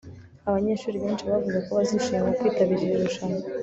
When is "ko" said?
1.65-1.69